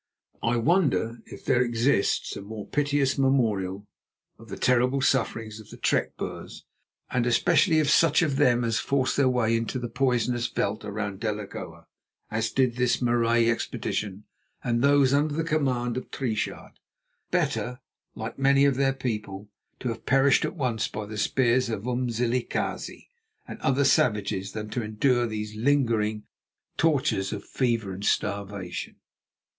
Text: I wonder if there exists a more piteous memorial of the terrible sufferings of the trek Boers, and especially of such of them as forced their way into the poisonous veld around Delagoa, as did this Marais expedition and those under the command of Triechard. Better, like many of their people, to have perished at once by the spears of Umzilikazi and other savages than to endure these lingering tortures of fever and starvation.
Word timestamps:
I 0.41 0.55
wonder 0.57 1.19
if 1.27 1.45
there 1.45 1.61
exists 1.61 2.35
a 2.35 2.41
more 2.41 2.65
piteous 2.65 3.19
memorial 3.19 3.85
of 4.39 4.49
the 4.49 4.57
terrible 4.57 4.99
sufferings 4.99 5.59
of 5.59 5.69
the 5.69 5.77
trek 5.77 6.17
Boers, 6.17 6.65
and 7.11 7.27
especially 7.27 7.79
of 7.79 7.87
such 7.87 8.23
of 8.23 8.37
them 8.37 8.63
as 8.63 8.79
forced 8.79 9.15
their 9.15 9.29
way 9.29 9.55
into 9.55 9.77
the 9.77 9.89
poisonous 9.89 10.47
veld 10.47 10.83
around 10.83 11.19
Delagoa, 11.19 11.85
as 12.31 12.49
did 12.49 12.77
this 12.77 12.99
Marais 12.99 13.47
expedition 13.47 14.23
and 14.63 14.81
those 14.81 15.13
under 15.13 15.35
the 15.35 15.43
command 15.43 15.97
of 15.97 16.09
Triechard. 16.09 16.79
Better, 17.29 17.79
like 18.15 18.39
many 18.39 18.65
of 18.65 18.77
their 18.77 18.93
people, 18.93 19.49
to 19.81 19.89
have 19.89 20.07
perished 20.07 20.43
at 20.45 20.55
once 20.55 20.87
by 20.87 21.05
the 21.05 21.15
spears 21.15 21.69
of 21.69 21.83
Umzilikazi 21.85 23.07
and 23.47 23.59
other 23.59 23.83
savages 23.85 24.53
than 24.53 24.67
to 24.71 24.81
endure 24.81 25.27
these 25.27 25.55
lingering 25.55 26.23
tortures 26.75 27.31
of 27.31 27.45
fever 27.45 27.91
and 27.91 28.03
starvation. 28.03 28.95